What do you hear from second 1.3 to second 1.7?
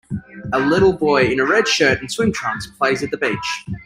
a red